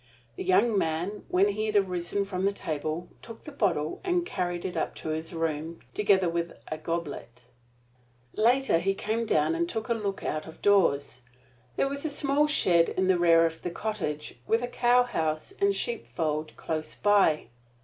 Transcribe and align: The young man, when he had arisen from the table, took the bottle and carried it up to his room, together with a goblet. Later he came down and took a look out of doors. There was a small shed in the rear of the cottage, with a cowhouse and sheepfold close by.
The 0.35 0.43
young 0.43 0.75
man, 0.79 1.25
when 1.27 1.49
he 1.49 1.67
had 1.67 1.75
arisen 1.75 2.25
from 2.25 2.43
the 2.43 2.51
table, 2.51 3.07
took 3.21 3.43
the 3.43 3.51
bottle 3.51 4.01
and 4.03 4.25
carried 4.25 4.65
it 4.65 4.75
up 4.75 4.95
to 4.95 5.09
his 5.09 5.31
room, 5.31 5.79
together 5.93 6.27
with 6.27 6.53
a 6.69 6.79
goblet. 6.79 7.43
Later 8.33 8.79
he 8.79 8.95
came 8.95 9.27
down 9.27 9.53
and 9.53 9.69
took 9.69 9.89
a 9.89 9.93
look 9.93 10.23
out 10.23 10.47
of 10.47 10.59
doors. 10.63 11.21
There 11.75 11.87
was 11.87 12.03
a 12.03 12.09
small 12.09 12.47
shed 12.47 12.89
in 12.89 13.05
the 13.09 13.19
rear 13.19 13.45
of 13.45 13.61
the 13.61 13.69
cottage, 13.69 14.39
with 14.47 14.63
a 14.63 14.67
cowhouse 14.67 15.51
and 15.61 15.75
sheepfold 15.75 16.57
close 16.57 16.95
by. 16.95 17.49